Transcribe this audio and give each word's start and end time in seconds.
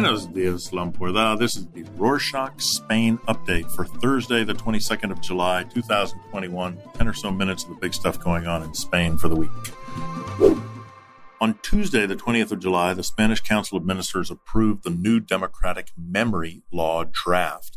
Buenos 0.00 0.26
dias, 0.28 0.72
La 0.72 0.86
Puerta. 0.86 1.36
This 1.38 1.56
is 1.56 1.66
the 1.74 1.82
Rorschach 1.98 2.58
Spain 2.58 3.18
update 3.28 3.70
for 3.70 3.84
Thursday, 3.84 4.44
the 4.44 4.54
22nd 4.54 5.10
of 5.10 5.20
July, 5.20 5.64
2021. 5.64 6.78
10 6.94 7.06
or 7.06 7.12
so 7.12 7.30
minutes 7.30 7.64
of 7.64 7.68
the 7.68 7.74
big 7.74 7.92
stuff 7.92 8.18
going 8.18 8.46
on 8.46 8.62
in 8.62 8.72
Spain 8.72 9.18
for 9.18 9.28
the 9.28 9.36
week. 9.36 9.50
On 11.42 11.58
Tuesday, 11.60 12.06
the 12.06 12.16
20th 12.16 12.50
of 12.50 12.60
July, 12.60 12.94
the 12.94 13.02
Spanish 13.02 13.42
Council 13.42 13.76
of 13.76 13.84
Ministers 13.84 14.30
approved 14.30 14.84
the 14.84 14.90
new 14.90 15.20
democratic 15.20 15.88
memory 15.98 16.62
law 16.72 17.04
draft. 17.04 17.76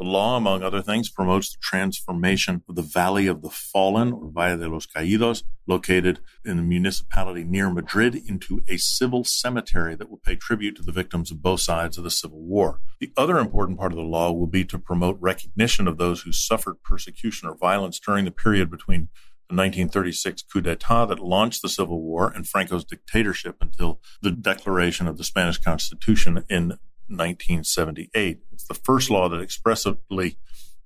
The 0.00 0.06
law, 0.06 0.38
among 0.38 0.62
other 0.62 0.80
things, 0.80 1.10
promotes 1.10 1.52
the 1.52 1.58
transformation 1.60 2.62
of 2.66 2.74
the 2.74 2.80
Valley 2.80 3.26
of 3.26 3.42
the 3.42 3.50
Fallen, 3.50 4.14
or 4.14 4.30
Valle 4.30 4.56
de 4.56 4.66
los 4.66 4.86
Caídos, 4.86 5.42
located 5.66 6.20
in 6.42 6.56
the 6.56 6.62
municipality 6.62 7.44
near 7.44 7.68
Madrid, 7.68 8.14
into 8.14 8.62
a 8.66 8.78
civil 8.78 9.24
cemetery 9.24 9.94
that 9.94 10.08
will 10.08 10.16
pay 10.24 10.36
tribute 10.36 10.74
to 10.76 10.82
the 10.82 10.90
victims 10.90 11.30
of 11.30 11.42
both 11.42 11.60
sides 11.60 11.98
of 11.98 12.04
the 12.04 12.10
Civil 12.10 12.40
War. 12.40 12.80
The 12.98 13.12
other 13.14 13.38
important 13.38 13.78
part 13.78 13.92
of 13.92 13.96
the 13.96 14.02
law 14.02 14.32
will 14.32 14.46
be 14.46 14.64
to 14.64 14.78
promote 14.78 15.18
recognition 15.20 15.86
of 15.86 15.98
those 15.98 16.22
who 16.22 16.32
suffered 16.32 16.82
persecution 16.82 17.46
or 17.46 17.54
violence 17.54 18.00
during 18.00 18.24
the 18.24 18.30
period 18.30 18.70
between 18.70 19.10
the 19.50 19.54
1936 19.56 20.44
coup 20.44 20.62
d'etat 20.62 21.04
that 21.04 21.18
launched 21.18 21.60
the 21.60 21.68
Civil 21.68 22.00
War 22.00 22.32
and 22.34 22.48
Franco's 22.48 22.86
dictatorship 22.86 23.56
until 23.60 24.00
the 24.22 24.30
declaration 24.30 25.06
of 25.06 25.18
the 25.18 25.24
Spanish 25.24 25.58
Constitution 25.58 26.42
in 26.48 26.78
1978. 27.10 28.38
It's 28.52 28.66
the 28.66 28.74
first 28.74 29.10
law 29.10 29.28
that 29.28 29.40
expressly 29.40 30.36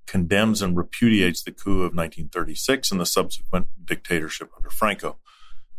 condemns 0.07 0.63
and 0.63 0.77
repudiates 0.77 1.43
the 1.43 1.53
coup 1.53 1.83
of 1.83 1.95
1936 1.95 2.91
and 2.91 3.01
the 3.01 3.07
subsequent 3.07 3.69
dictatorship 3.85 4.51
under 4.57 4.71
Franco. 4.71 5.19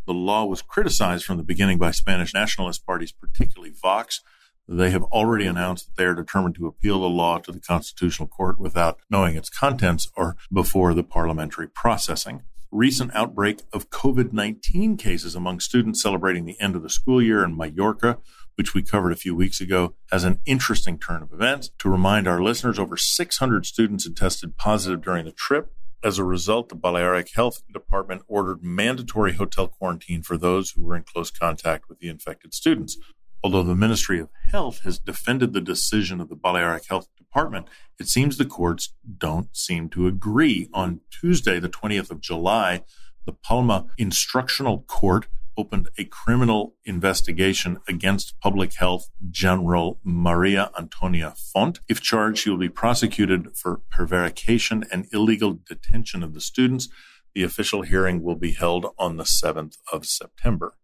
The 0.06 0.14
law 0.14 0.46
was 0.46 0.62
criticized 0.62 1.26
from 1.26 1.38
the 1.38 1.44
beginning 1.44 1.78
by 1.78 1.92
Spanish 1.92 2.34
nationalist 2.34 2.86
parties, 2.86 3.12
particularly 3.12 3.74
Vox. 3.82 4.22
They 4.68 4.92
have 4.92 5.04
already 5.04 5.46
announced 5.46 5.88
that 5.88 5.98
they 5.98 6.06
are 6.06 6.16
determined 6.16 6.56
to 6.56 6.68
appeal 6.68 7.00
the 7.00 7.10
law 7.10 7.40
to 7.40 7.52
the 7.52 7.60
Constitutional 7.60 8.28
Court 8.28 8.60
without 8.60 9.00
knowing 9.10 9.36
its 9.36 9.50
contents 9.50 10.10
or 10.16 10.38
before 10.52 10.94
the 10.94 11.04
parliamentary 11.04 11.68
processing. 11.68 12.44
Recent 12.72 13.16
outbreak 13.16 13.62
of 13.74 13.90
COVID 13.90 14.34
19 14.34 14.98
cases 14.98 15.36
among 15.36 15.60
students 15.60 16.02
celebrating 16.02 16.46
the 16.46 16.60
end 16.60 16.76
of 16.76 16.84
the 16.84 16.90
school 16.90 17.22
year 17.22 17.44
in 17.44 17.56
Mallorca 17.56 18.18
which 18.56 18.74
we 18.74 18.82
covered 18.82 19.12
a 19.12 19.18
few 19.18 19.36
weeks 19.36 19.62
ago, 19.62 19.96
has 20.12 20.24
an 20.24 20.40
interesting 20.46 20.98
turn 20.98 21.22
of 21.22 21.32
events. 21.32 21.72
To 21.80 21.90
remind 21.90 22.28
our 22.28 22.42
listeners, 22.42 22.80
over 22.80 22.98
600 22.98 23.66
students 23.66 24.06
had 24.06 24.16
tested 24.16 24.58
positive 24.58 25.02
during 25.02 25.26
the 25.26 25.32
trip. 25.32 25.72
As 26.04 26.20
a 26.20 26.24
result, 26.24 26.70
the 26.70 26.76
Balearic 26.76 27.30
Health 27.34 27.64
Department 27.72 28.22
ordered 28.28 28.64
mandatory 28.64 29.34
hotel 29.34 29.68
quarantine 29.68 30.22
for 30.22 30.38
those 30.38 30.72
who 30.72 30.86
were 30.86 30.96
in 30.96 31.04
close 31.04 31.32
contact 31.32 31.90
with 31.90 32.00
the 32.00 32.10
infected 32.10 32.54
students. 32.54 32.98
Although 33.44 33.64
the 33.64 33.76
Ministry 33.76 34.20
of 34.20 34.30
Health 34.52 34.82
has 34.84 35.00
defended 35.00 35.54
the 35.54 35.62
decision 35.62 36.20
of 36.20 36.30
the 36.30 36.36
Balearic 36.36 36.88
Health 36.90 37.08
Department, 37.18 37.68
it 38.00 38.08
seems 38.08 38.38
the 38.38 38.46
courts 38.46 38.94
don't 39.18 39.56
seem 39.56 39.90
to 39.90 40.08
agree. 40.08 40.70
On 40.74 41.02
Tuesday, 41.12 41.60
the 41.60 41.70
20th 41.70 42.10
of 42.10 42.22
July, 42.22 42.84
the 43.26 43.34
Palma 43.34 43.88
Instructional 43.98 44.82
Court 44.84 45.28
opened 45.58 45.90
a 45.98 46.06
criminal 46.06 46.76
investigation 46.86 47.78
against 47.88 48.40
public 48.40 48.74
health 48.74 49.10
general 49.30 50.00
Maria 50.04 50.72
Antonia 50.78 51.34
Font. 51.54 51.80
If 51.88 52.02
charged, 52.02 52.40
she 52.40 52.50
will 52.50 52.58
be 52.58 52.70
prosecuted 52.70 53.56
for 53.56 53.82
prevarication 53.90 54.84
and 54.92 55.08
illegal 55.12 55.60
detention 55.68 56.24
of 56.24 56.34
the 56.34 56.42
students. 56.42 56.90
The 57.34 57.44
official 57.44 57.82
hearing 57.82 58.24
will 58.24 58.36
be 58.36 58.54
held 58.54 58.88
on 58.98 59.18
the 59.18 59.24
7th 59.24 59.78
of 59.92 60.06
September. 60.06 60.76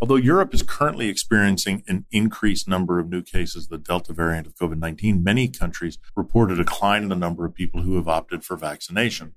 Although 0.00 0.16
Europe 0.16 0.54
is 0.54 0.62
currently 0.62 1.08
experiencing 1.08 1.82
an 1.86 2.06
increased 2.10 2.66
number 2.66 2.98
of 2.98 3.10
new 3.10 3.22
cases 3.22 3.64
of 3.64 3.70
the 3.70 3.78
Delta 3.78 4.14
variant 4.14 4.46
of 4.46 4.54
COVID 4.54 4.78
19, 4.78 5.22
many 5.22 5.48
countries 5.48 5.98
report 6.16 6.50
a 6.50 6.56
decline 6.56 7.02
in 7.02 7.08
the 7.10 7.16
number 7.16 7.44
of 7.44 7.54
people 7.54 7.82
who 7.82 7.96
have 7.96 8.08
opted 8.08 8.42
for 8.42 8.56
vaccination. 8.56 9.34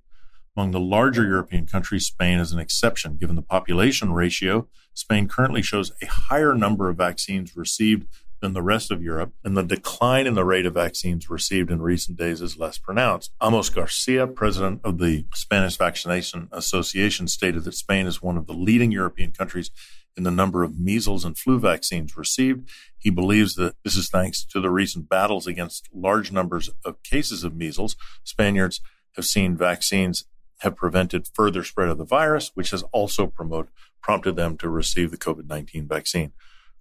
Among 0.56 0.72
the 0.72 0.80
larger 0.80 1.26
European 1.26 1.66
countries, 1.66 2.06
Spain 2.06 2.40
is 2.40 2.52
an 2.52 2.60
exception. 2.60 3.18
Given 3.18 3.36
the 3.36 3.42
population 3.42 4.14
ratio, 4.14 4.68
Spain 4.94 5.28
currently 5.28 5.64
shows 5.64 5.92
a 6.02 6.06
higher 6.06 6.54
number 6.54 6.90
of 6.90 6.98
vaccines 6.98 7.56
received 7.56 8.08
than 8.40 8.54
the 8.54 8.62
rest 8.62 8.92
of 8.92 9.02
Europe, 9.02 9.34
and 9.44 9.56
the 9.56 9.64
decline 9.64 10.28
in 10.28 10.36
the 10.36 10.44
rate 10.44 10.66
of 10.66 10.74
vaccines 10.74 11.30
received 11.30 11.72
in 11.72 11.82
recent 11.82 12.18
days 12.18 12.42
is 12.42 12.58
less 12.58 12.78
pronounced. 12.78 13.32
Amos 13.42 13.70
Garcia, 13.70 14.28
president 14.28 14.82
of 14.84 15.00
the 15.00 15.26
Spanish 15.34 15.78
Vaccination 15.78 16.50
Association, 16.52 17.28
stated 17.28 17.64
that 17.64 17.74
Spain 17.74 18.06
is 18.06 18.22
one 18.22 18.38
of 18.38 18.46
the 18.46 18.54
leading 18.54 18.92
European 18.92 19.32
countries 19.32 19.72
in 20.16 20.24
the 20.24 20.30
number 20.30 20.62
of 20.64 20.78
measles 20.78 21.26
and 21.26 21.38
flu 21.38 21.58
vaccines 21.58 22.18
received. 22.18 22.70
He 22.98 23.10
believes 23.10 23.56
that 23.56 23.76
this 23.84 23.96
is 23.96 24.10
thanks 24.10 24.44
to 24.46 24.60
the 24.60 24.70
recent 24.70 25.10
battles 25.10 25.48
against 25.48 25.90
large 25.94 26.32
numbers 26.32 26.70
of 26.86 27.02
cases 27.02 27.44
of 27.44 27.56
measles. 27.56 27.96
Spaniards 28.24 28.82
have 29.16 29.26
seen 29.26 29.56
vaccines 29.56 30.26
have 30.60 30.76
prevented 30.76 31.28
further 31.34 31.64
spread 31.64 31.90
of 31.90 31.98
the 31.98 32.06
virus, 32.06 32.52
which 32.54 32.72
has 32.72 32.84
also 32.92 33.28
promote, 33.28 33.70
prompted 34.02 34.36
them 34.36 34.58
to 34.58 34.70
receive 34.70 35.12
the 35.12 35.18
COVID 35.18 35.48
19 35.48 35.88
vaccine. 35.88 36.32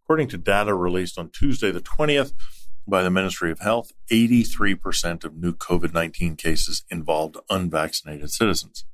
According 0.04 0.28
to 0.28 0.38
data 0.38 0.74
released 0.74 1.18
on 1.18 1.30
Tuesday, 1.30 1.70
the 1.70 1.80
20th, 1.80 2.32
by 2.86 3.02
the 3.02 3.10
Ministry 3.10 3.50
of 3.50 3.60
Health, 3.60 3.92
83% 4.10 5.24
of 5.24 5.36
new 5.36 5.52
COVID 5.52 5.94
19 5.94 6.36
cases 6.36 6.84
involved 6.90 7.36
unvaccinated 7.48 8.30
citizens. 8.30 8.84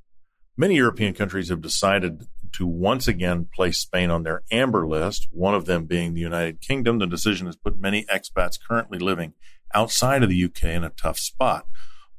Many 0.55 0.75
European 0.75 1.13
countries 1.13 1.49
have 1.49 1.61
decided 1.61 2.27
to 2.53 2.67
once 2.67 3.07
again 3.07 3.47
place 3.53 3.79
Spain 3.79 4.09
on 4.09 4.23
their 4.23 4.43
amber 4.51 4.87
list, 4.87 5.27
one 5.31 5.55
of 5.55 5.65
them 5.65 5.85
being 5.85 6.13
the 6.13 6.21
United 6.21 6.61
Kingdom. 6.61 6.99
The 6.99 7.07
decision 7.07 7.45
has 7.45 7.55
put 7.55 7.79
many 7.79 8.05
expats 8.05 8.59
currently 8.61 8.99
living 8.99 9.33
outside 9.73 10.23
of 10.23 10.29
the 10.29 10.43
UK 10.43 10.65
in 10.65 10.83
a 10.83 10.89
tough 10.89 11.17
spot 11.17 11.65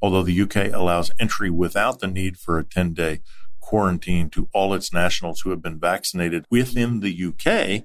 although 0.02 0.22
the 0.22 0.40
UK 0.40 0.72
allows 0.72 1.10
entry 1.18 1.50
without 1.50 2.00
the 2.00 2.06
need 2.06 2.36
for 2.36 2.58
a 2.58 2.64
10 2.64 2.94
day 2.94 3.20
quarantine 3.60 4.28
to 4.30 4.48
all 4.52 4.74
its 4.74 4.92
nationals 4.92 5.42
who 5.42 5.50
have 5.50 5.62
been 5.62 5.78
vaccinated 5.78 6.44
within 6.50 7.00
the 7.00 7.24
UK. 7.26 7.84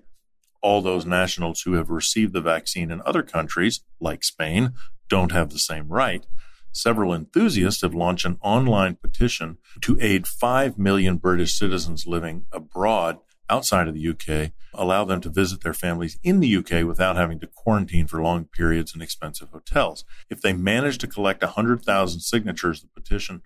All 0.62 0.82
those 0.82 1.06
nationals 1.06 1.62
who 1.62 1.74
have 1.74 1.92
received 1.92 2.34
the 2.34 2.42
vaccine 2.42 2.90
in 2.90 3.02
other 3.06 3.22
countries, 3.22 3.82
like 4.00 4.24
Spain, 4.24 4.74
don't 5.10 5.32
have 5.32 5.52
the 5.52 5.60
same 5.60 5.88
right. 5.90 6.26
Several 6.72 7.14
enthusiasts 7.14 7.84
have 7.84 7.94
launched 7.94 8.26
an 8.26 8.38
online 8.42 8.96
petition 8.96 9.60
to 9.82 9.98
aid 10.02 10.26
5 10.26 10.80
million 10.80 11.18
British 11.18 11.54
citizens 11.54 12.08
living 12.08 12.46
abroad 12.52 13.20
outside 13.50 13.88
of 13.88 13.94
the 13.94 14.08
UK, 14.10 14.52
allow 14.74 15.06
them 15.06 15.22
to 15.22 15.30
visit 15.30 15.62
their 15.62 15.74
families 15.74 16.18
in 16.24 16.40
the 16.40 16.56
UK 16.58 16.86
without 16.86 17.16
having 17.16 17.40
to 17.40 17.48
quarantine 17.48 18.08
for 18.08 18.22
long 18.22 18.46
periods 18.46 18.94
in 18.96 19.02
expensive 19.02 19.50
hotels. 19.50 20.04
If 20.30 20.42
they 20.42 20.54
manage 20.54 20.98
to 21.00 21.08
collect 21.08 21.42
100,000 21.42 22.20
signatures, 22.20 22.82
the 22.82 22.88
petition 22.88 23.42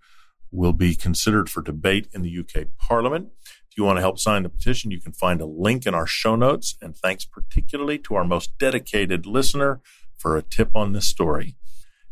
will 0.52 0.74
be 0.74 0.96
considered 0.96 1.50
for 1.50 1.62
debate 1.62 2.08
in 2.14 2.22
the 2.22 2.40
UK 2.40 2.68
Parliament. 2.78 3.30
If 3.70 3.78
you 3.78 3.84
want 3.84 3.98
to 3.98 4.02
help 4.02 4.18
sign 4.20 4.44
the 4.44 4.50
petition, 4.50 4.92
you 4.92 5.00
can 5.00 5.14
find 5.14 5.42
a 5.42 5.46
link 5.46 5.86
in 5.86 5.94
our 5.94 6.08
show 6.08 6.36
notes. 6.36 6.76
And 6.81 6.96
thanks 6.96 7.26
particularly 7.26 8.00
to 8.00 8.16
our 8.16 8.26
most 8.26 8.58
dedicated 8.58 9.26
listener 9.26 9.81
for 10.18 10.38
a 10.38 10.42
tip 10.42 10.76
on 10.76 10.94
this 10.94 11.06
story. 11.06 11.56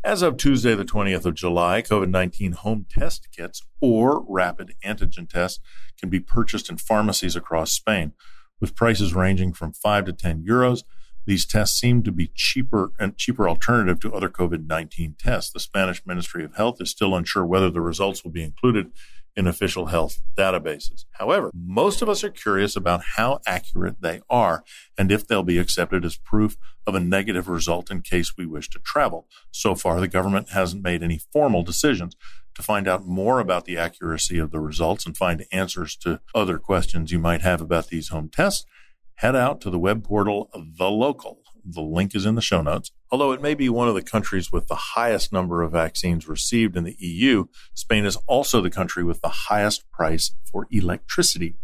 As 0.04 0.22
of 0.22 0.36
Tuesday, 0.36 0.76
the 0.76 0.84
20th 0.84 1.26
of 1.26 1.34
July, 1.34 1.82
COVID 1.82 2.08
19 2.08 2.52
home 2.52 2.86
test 2.88 3.28
kits 3.36 3.62
or 3.80 4.24
rapid 4.28 4.74
antigen 4.84 5.28
tests 5.28 5.58
can 5.98 6.08
be 6.08 6.20
purchased 6.20 6.70
in 6.70 6.76
pharmacies 6.76 7.34
across 7.34 7.72
Spain, 7.72 8.12
with 8.60 8.76
prices 8.76 9.12
ranging 9.12 9.52
from 9.52 9.72
5 9.72 10.04
to 10.04 10.12
10 10.12 10.44
euros. 10.48 10.84
These 11.26 11.46
tests 11.46 11.78
seem 11.78 12.04
to 12.04 12.12
be 12.12 12.30
cheaper 12.34 12.92
and 12.98 13.18
cheaper 13.18 13.48
alternative 13.48 13.98
to 14.00 14.14
other 14.14 14.28
COVID-19 14.28 15.18
tests. 15.18 15.52
The 15.52 15.60
Spanish 15.60 16.06
Ministry 16.06 16.44
of 16.44 16.54
Health 16.54 16.80
is 16.80 16.90
still 16.90 17.14
unsure 17.14 17.44
whether 17.44 17.68
the 17.68 17.80
results 17.80 18.22
will 18.22 18.30
be 18.30 18.44
included 18.44 18.92
in 19.38 19.46
official 19.46 19.86
health 19.86 20.20
databases. 20.36 21.04
However, 21.12 21.52
most 21.54 22.02
of 22.02 22.08
us 22.08 22.24
are 22.24 22.28
curious 22.28 22.74
about 22.74 23.02
how 23.16 23.38
accurate 23.46 24.00
they 24.00 24.20
are 24.28 24.64
and 24.98 25.12
if 25.12 25.28
they'll 25.28 25.44
be 25.44 25.58
accepted 25.58 26.04
as 26.04 26.16
proof 26.16 26.56
of 26.88 26.96
a 26.96 27.00
negative 27.00 27.48
result 27.48 27.88
in 27.88 28.02
case 28.02 28.36
we 28.36 28.44
wish 28.44 28.68
to 28.70 28.80
travel. 28.80 29.28
So 29.52 29.76
far, 29.76 30.00
the 30.00 30.08
government 30.08 30.50
hasn't 30.50 30.82
made 30.82 31.04
any 31.04 31.20
formal 31.32 31.62
decisions. 31.62 32.16
To 32.56 32.62
find 32.64 32.88
out 32.88 33.06
more 33.06 33.38
about 33.38 33.66
the 33.66 33.78
accuracy 33.78 34.40
of 34.40 34.50
the 34.50 34.58
results 34.58 35.06
and 35.06 35.16
find 35.16 35.46
answers 35.52 35.94
to 35.98 36.20
other 36.34 36.58
questions 36.58 37.12
you 37.12 37.20
might 37.20 37.42
have 37.42 37.60
about 37.60 37.86
these 37.86 38.08
home 38.08 38.28
tests, 38.28 38.66
head 39.14 39.36
out 39.36 39.60
to 39.60 39.70
the 39.70 39.78
web 39.78 40.02
portal 40.02 40.50
The 40.52 40.90
Local 40.90 41.38
the 41.74 41.82
link 41.82 42.14
is 42.14 42.26
in 42.26 42.34
the 42.34 42.40
show 42.40 42.62
notes. 42.62 42.90
Although 43.10 43.32
it 43.32 43.42
may 43.42 43.54
be 43.54 43.68
one 43.68 43.88
of 43.88 43.94
the 43.94 44.02
countries 44.02 44.50
with 44.50 44.68
the 44.68 44.74
highest 44.74 45.32
number 45.32 45.62
of 45.62 45.72
vaccines 45.72 46.28
received 46.28 46.76
in 46.76 46.84
the 46.84 46.96
EU, 46.98 47.46
Spain 47.74 48.04
is 48.04 48.16
also 48.26 48.60
the 48.60 48.70
country 48.70 49.04
with 49.04 49.20
the 49.20 49.28
highest 49.28 49.90
price 49.90 50.34
for 50.50 50.66
electricity. 50.70 51.56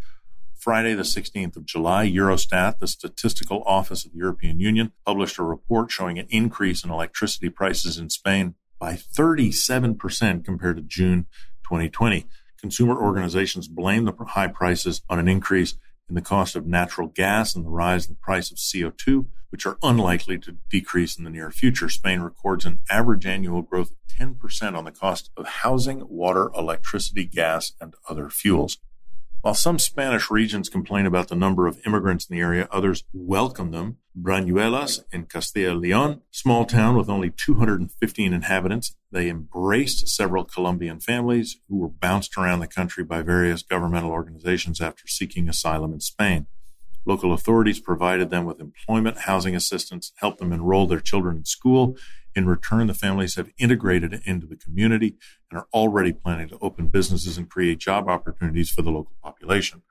Friday, 0.54 0.94
the 0.94 1.02
16th 1.02 1.56
of 1.56 1.66
July, 1.66 2.10
Eurostat, 2.10 2.78
the 2.78 2.86
statistical 2.86 3.62
office 3.66 4.06
of 4.06 4.12
the 4.12 4.18
European 4.18 4.60
Union, 4.60 4.92
published 5.04 5.38
a 5.38 5.42
report 5.42 5.90
showing 5.90 6.18
an 6.18 6.26
increase 6.30 6.82
in 6.82 6.90
electricity 6.90 7.50
prices 7.50 7.98
in 7.98 8.08
Spain 8.08 8.54
by 8.78 8.94
37% 8.94 10.44
compared 10.44 10.76
to 10.76 10.82
June 10.82 11.26
2020. 11.64 12.26
Consumer 12.58 12.98
organizations 12.98 13.68
blame 13.68 14.04
the 14.04 14.14
high 14.28 14.48
prices 14.48 15.02
on 15.10 15.18
an 15.18 15.28
increase 15.28 15.74
in 16.08 16.14
the 16.14 16.20
cost 16.20 16.54
of 16.54 16.66
natural 16.66 17.08
gas 17.08 17.54
and 17.54 17.64
the 17.64 17.70
rise 17.70 18.06
in 18.06 18.14
the 18.14 18.20
price 18.20 18.50
of 18.50 18.58
CO2, 18.58 19.26
which 19.50 19.66
are 19.66 19.78
unlikely 19.82 20.38
to 20.38 20.56
decrease 20.70 21.16
in 21.16 21.24
the 21.24 21.30
near 21.30 21.50
future. 21.50 21.88
Spain 21.88 22.20
records 22.20 22.64
an 22.64 22.80
average 22.90 23.26
annual 23.26 23.62
growth 23.62 23.90
of 23.90 23.96
10% 24.18 24.76
on 24.76 24.84
the 24.84 24.90
cost 24.90 25.30
of 25.36 25.46
housing, 25.46 26.06
water, 26.08 26.50
electricity, 26.56 27.24
gas, 27.24 27.72
and 27.80 27.94
other 28.08 28.28
fuels. 28.28 28.78
While 29.44 29.52
some 29.52 29.78
Spanish 29.78 30.30
regions 30.30 30.70
complain 30.70 31.04
about 31.04 31.28
the 31.28 31.36
number 31.36 31.66
of 31.66 31.78
immigrants 31.86 32.24
in 32.24 32.34
the 32.34 32.40
area, 32.40 32.66
others 32.70 33.04
welcome 33.12 33.72
them. 33.72 33.98
Brañuelas 34.18 35.04
in 35.12 35.26
Castilla 35.26 35.74
y 35.74 35.88
León, 35.88 36.22
small 36.30 36.64
town 36.64 36.96
with 36.96 37.10
only 37.10 37.28
215 37.28 38.32
inhabitants, 38.32 38.96
they 39.12 39.28
embraced 39.28 40.08
several 40.08 40.44
Colombian 40.44 40.98
families 40.98 41.58
who 41.68 41.76
were 41.76 41.90
bounced 41.90 42.38
around 42.38 42.60
the 42.60 42.66
country 42.66 43.04
by 43.04 43.20
various 43.20 43.62
governmental 43.62 44.12
organizations 44.12 44.80
after 44.80 45.06
seeking 45.06 45.46
asylum 45.46 45.92
in 45.92 46.00
Spain. 46.00 46.46
Local 47.04 47.34
authorities 47.34 47.80
provided 47.80 48.30
them 48.30 48.46
with 48.46 48.62
employment, 48.62 49.18
housing 49.18 49.54
assistance, 49.54 50.12
helped 50.16 50.38
them 50.38 50.54
enroll 50.54 50.86
their 50.86 51.00
children 51.00 51.36
in 51.36 51.44
school. 51.44 51.98
In 52.36 52.46
return, 52.46 52.88
the 52.88 52.94
families 52.94 53.36
have 53.36 53.50
integrated 53.58 54.20
into 54.24 54.46
the 54.46 54.56
community 54.56 55.16
and 55.50 55.58
are 55.58 55.68
already 55.72 56.12
planning 56.12 56.48
to 56.48 56.58
open 56.60 56.88
businesses 56.88 57.38
and 57.38 57.48
create 57.48 57.78
job 57.78 58.08
opportunities 58.08 58.70
for 58.70 58.82
the 58.82 58.90
local 58.90 59.14
population. 59.22 59.82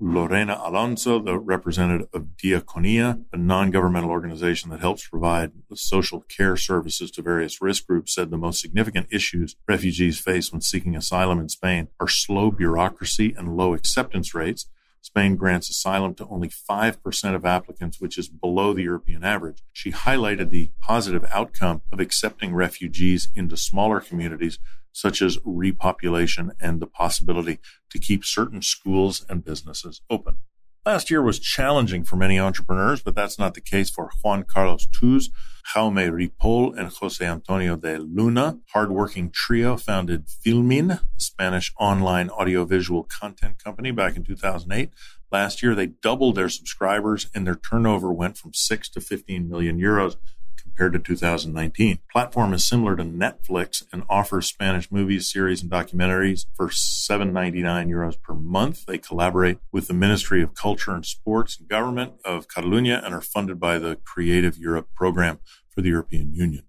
Lorena 0.00 0.60
Alonso, 0.64 1.18
the 1.18 1.36
representative 1.36 2.06
of 2.12 2.36
Diaconia, 2.36 3.24
a 3.32 3.36
non-governmental 3.36 4.10
organization 4.10 4.70
that 4.70 4.78
helps 4.78 5.08
provide 5.08 5.50
social 5.74 6.20
care 6.20 6.56
services 6.56 7.10
to 7.10 7.22
various 7.22 7.60
risk 7.60 7.88
groups, 7.88 8.14
said 8.14 8.30
the 8.30 8.38
most 8.38 8.60
significant 8.60 9.08
issues 9.10 9.56
refugees 9.66 10.20
face 10.20 10.52
when 10.52 10.60
seeking 10.60 10.94
asylum 10.94 11.40
in 11.40 11.48
Spain 11.48 11.88
are 11.98 12.06
slow 12.06 12.52
bureaucracy 12.52 13.34
and 13.36 13.56
low 13.56 13.74
acceptance 13.74 14.34
rates, 14.34 14.66
Spain 15.00 15.36
grants 15.36 15.70
asylum 15.70 16.14
to 16.14 16.26
only 16.26 16.48
5% 16.48 17.34
of 17.34 17.44
applicants, 17.44 18.00
which 18.00 18.18
is 18.18 18.28
below 18.28 18.72
the 18.72 18.82
European 18.82 19.24
average. 19.24 19.62
She 19.72 19.92
highlighted 19.92 20.50
the 20.50 20.70
positive 20.80 21.24
outcome 21.30 21.82
of 21.92 22.00
accepting 22.00 22.54
refugees 22.54 23.28
into 23.34 23.56
smaller 23.56 24.00
communities, 24.00 24.58
such 24.92 25.22
as 25.22 25.38
repopulation 25.38 26.50
and 26.60 26.80
the 26.80 26.86
possibility 26.86 27.58
to 27.90 27.98
keep 27.98 28.24
certain 28.24 28.62
schools 28.62 29.24
and 29.28 29.44
businesses 29.44 30.02
open. 30.10 30.36
Last 30.86 31.10
year 31.10 31.22
was 31.22 31.38
challenging 31.38 32.04
for 32.04 32.16
many 32.16 32.38
entrepreneurs, 32.38 33.02
but 33.02 33.14
that's 33.14 33.38
not 33.38 33.54
the 33.54 33.60
case 33.60 33.90
for 33.90 34.10
Juan 34.22 34.44
Carlos 34.44 34.86
Tous, 34.86 35.28
Jaume 35.74 36.10
Ripoll, 36.10 36.78
and 36.78 36.88
Jose 36.88 37.24
Antonio 37.24 37.76
de 37.76 37.98
Luna. 37.98 38.58
Hardworking 38.72 39.30
trio 39.30 39.76
founded 39.76 40.26
Filmin, 40.26 40.90
a 40.92 41.20
Spanish 41.20 41.74
online 41.78 42.30
audiovisual 42.30 43.04
content 43.04 43.62
company 43.62 43.90
back 43.90 44.16
in 44.16 44.24
2008. 44.24 44.90
Last 45.30 45.62
year, 45.62 45.74
they 45.74 45.86
doubled 45.86 46.36
their 46.36 46.48
subscribers 46.48 47.28
and 47.34 47.46
their 47.46 47.56
turnover 47.56 48.10
went 48.10 48.38
from 48.38 48.54
6 48.54 48.88
to 48.90 49.00
15 49.00 49.46
million 49.46 49.78
euros 49.78 50.16
compared 50.78 50.92
to 50.92 51.00
2019. 51.00 51.98
Platform 52.12 52.54
is 52.54 52.64
similar 52.64 52.94
to 52.94 53.02
Netflix 53.02 53.82
and 53.92 54.04
offers 54.08 54.46
Spanish 54.46 54.92
movies, 54.92 55.28
series, 55.28 55.60
and 55.60 55.68
documentaries 55.68 56.46
for 56.54 56.68
7.99 56.68 57.88
euros 57.88 58.22
per 58.22 58.32
month. 58.32 58.86
They 58.86 58.98
collaborate 58.98 59.58
with 59.72 59.88
the 59.88 59.94
Ministry 59.94 60.40
of 60.40 60.54
Culture 60.54 60.92
and 60.92 61.04
Sports 61.04 61.58
and 61.58 61.68
Government 61.68 62.12
of 62.24 62.46
Catalunya 62.46 63.04
and 63.04 63.12
are 63.12 63.20
funded 63.20 63.58
by 63.58 63.80
the 63.80 63.96
Creative 63.96 64.56
Europe 64.56 64.86
program 64.94 65.40
for 65.68 65.80
the 65.80 65.88
European 65.88 66.32
Union. 66.32 66.62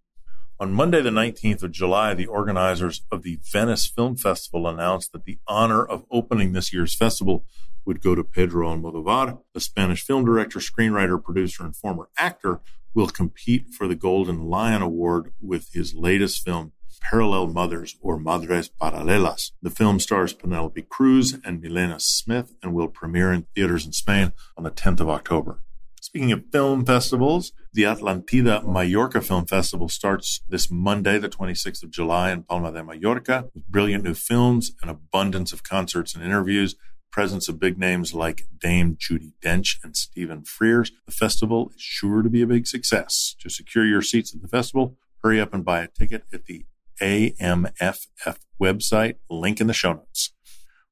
On 0.60 0.74
Monday, 0.74 1.04
the 1.04 1.12
19th 1.12 1.62
of 1.62 1.72
July, 1.72 2.16
the 2.16 2.26
organizers 2.26 3.04
of 3.12 3.22
the 3.22 3.38
Venice 3.52 3.86
Film 3.86 4.16
Festival 4.16 4.68
announced 4.68 5.12
that 5.12 5.26
the 5.26 5.38
honor 5.48 5.86
of 5.86 6.06
opening 6.10 6.54
this 6.54 6.74
year's 6.74 6.96
festival 6.96 7.46
would 7.86 8.02
go 8.02 8.16
to 8.16 8.24
Pedro 8.24 8.70
Almodovar, 8.70 9.40
the 9.54 9.60
Spanish 9.60 10.02
film 10.02 10.26
director, 10.26 10.58
screenwriter, 10.58 11.24
producer, 11.24 11.64
and 11.64 11.76
former 11.76 12.10
actor 12.18 12.62
will 12.94 13.08
compete 13.08 13.74
for 13.74 13.88
the 13.88 13.96
Golden 13.96 14.44
Lion 14.44 14.82
Award 14.82 15.32
with 15.42 15.74
his 15.74 15.94
latest 15.94 16.44
film, 16.44 16.74
Parallel 17.02 17.48
Mothers 17.48 17.96
or 18.02 18.20
Madres 18.20 18.70
Paralelas. 18.70 19.52
The 19.62 19.70
film 19.70 20.00
stars 20.00 20.34
Penelope 20.34 20.82
Cruz 20.90 21.38
and 21.44 21.62
Milena 21.62 22.00
Smit 22.00 22.50
and 22.62 22.74
will 22.74 22.88
premiere 22.88 23.32
in 23.32 23.48
theaters 23.56 23.86
in 23.86 23.94
Spain 23.94 24.34
on 24.58 24.64
the 24.64 24.72
10th 24.72 25.00
of 25.00 25.10
October. 25.10 25.62
Speaking 26.02 26.32
of 26.32 26.46
film 26.52 26.86
festivals, 26.86 27.52
the 27.74 27.84
Atlantida 27.84 28.66
Mallorca 28.66 29.22
Film 29.22 29.46
Festival 29.46 29.90
starts 29.90 30.42
this 30.48 30.72
Monday, 30.72 31.18
the 31.20 31.30
26th 31.30 31.84
of 31.84 31.92
July 31.92 32.32
in 32.32 32.44
Palma 32.44 32.72
de 32.72 32.84
Mallorca 32.84 33.50
with 33.54 33.68
brilliant 33.68 34.04
new 34.04 34.14
films, 34.14 34.72
an 34.82 34.90
abundance 34.90 35.52
of 35.52 35.64
concerts 35.64 36.16
and 36.16 36.24
interviews, 36.24 36.76
presence 37.12 37.50
of 37.50 37.60
big 37.60 37.78
names 37.78 38.14
like 38.14 38.46
Dame 38.60 38.96
Judi 38.96 39.34
Dench 39.44 39.78
and 39.84 39.96
Stephen 39.96 40.44
Frears, 40.44 40.92
the 41.06 41.12
festival 41.12 41.72
is 41.76 41.82
sure 41.82 42.22
to 42.22 42.30
be 42.30 42.42
a 42.42 42.48
big 42.48 42.68
success. 42.68 43.36
To 43.42 43.50
secure 43.50 43.86
your 43.86 44.02
seats 44.02 44.34
at 44.34 44.42
the 44.42 44.48
festival, 44.48 44.98
hurry 45.24 45.40
up 45.40 45.54
and 45.54 45.66
buy 45.66 45.82
a 45.82 45.88
ticket 45.88 46.24
at 46.34 46.46
the 46.46 46.66
AMFF 47.02 48.38
website, 48.62 49.16
link 49.30 49.62
in 49.62 49.68
the 49.68 49.74
show 49.74 49.94
notes. 49.94 50.34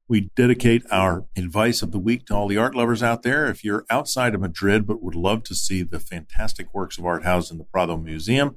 We 0.09 0.31
dedicate 0.35 0.83
our 0.89 1.25
advice 1.35 1.81
of 1.81 1.91
the 1.91 1.99
week 1.99 2.27
to 2.27 2.33
all 2.33 2.47
the 2.47 2.57
art 2.57 2.75
lovers 2.75 3.03
out 3.03 3.23
there. 3.23 3.47
If 3.47 3.65
you're 3.65 3.85
outside 3.89 4.33
of 4.33 4.41
Madrid 4.41 4.87
but 4.87 5.03
would 5.03 5.15
love 5.15 5.43
to 5.43 5.55
see 5.55 5.83
the 5.83 5.99
fantastic 5.99 6.73
works 6.73 6.97
of 6.97 7.05
art 7.05 7.25
housed 7.25 7.51
in 7.51 7.57
the 7.57 7.65
Prado 7.65 7.97
Museum, 7.97 8.55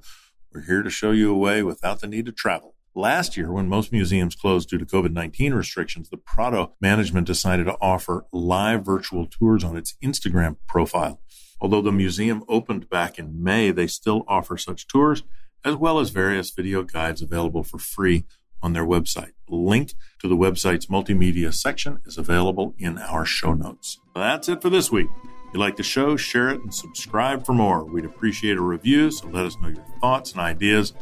we're 0.53 0.63
here 0.63 0.83
to 0.83 0.91
show 0.91 1.11
you 1.11 1.33
a 1.33 1.39
way 1.39 1.63
without 1.63 2.01
the 2.01 2.07
need 2.07 2.27
to 2.27 2.33
travel. 2.33 2.77
Last 2.95 3.37
year, 3.37 3.53
when 3.53 3.69
most 3.69 3.93
museums 3.93 4.35
closed 4.35 4.69
due 4.69 4.79
to 4.79 4.85
COVID 4.85 5.13
19 5.13 5.55
restrictions, 5.55 6.11
the 6.11 6.17
Prado 6.17 6.75
management 6.81 7.27
decided 7.27 7.65
to 7.67 7.77
offer 7.81 8.27
live 8.33 8.85
virtual 8.85 9.27
tours 9.27 9.63
on 9.63 9.77
its 9.77 9.95
Instagram 10.03 10.57
profile. 10.67 11.21
Although 11.61 11.83
the 11.83 11.93
museum 11.93 12.43
opened 12.49 12.91
back 12.91 13.17
in 13.17 13.43
May, 13.43 13.71
they 13.71 13.87
still 13.87 14.25
offer 14.27 14.57
such 14.57 14.89
tours, 14.89 15.23
as 15.65 15.77
well 15.77 16.01
as 16.01 16.11
various 16.11 16.51
video 16.51 16.83
guides 16.83 17.23
available 17.23 17.63
for 17.63 17.79
free 17.79 18.25
on 18.61 18.73
their 18.73 18.85
website. 18.85 19.33
link 19.49 19.95
to 20.19 20.27
the 20.29 20.37
website's 20.37 20.87
multimedia 20.87 21.55
section 21.55 22.01
is 22.07 22.19
available 22.19 22.75
in 22.77 22.99
our 22.99 23.25
show 23.25 23.55
notes. 23.55 23.99
That's 24.17 24.49
it 24.49 24.63
for 24.63 24.69
this 24.69 24.91
week. 24.91 25.09
If 25.23 25.55
you 25.55 25.61
like 25.61 25.77
the 25.77 25.83
show, 25.85 26.17
share 26.17 26.49
it 26.51 26.61
and 26.61 26.75
subscribe 26.75 27.47
for 27.47 27.53
more. 27.53 27.85
We'd 27.85 28.05
appreciate 28.05 28.57
a 28.57 28.63
review, 28.63 29.13
so 29.13 29.29
let 29.29 29.47
us 29.47 29.57
know 29.61 29.69
your 29.69 29.85
thoughts 30.01 30.33
and 30.33 30.41
ideas 30.41 30.93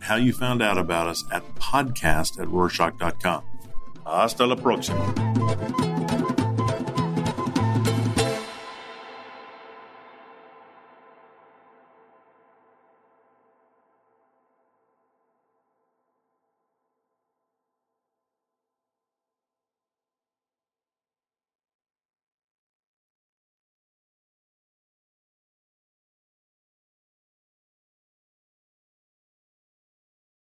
how 0.00 0.16
you 0.16 0.32
found 0.32 0.62
out 0.62 0.78
about 0.78 1.08
us 1.08 1.24
at 1.32 1.42
podcast 1.56 2.38
at 2.40 2.48
Rorschach.com. 2.48 3.42
Hasta 4.04 4.46
la 4.46 4.56
próxima. 4.56 5.89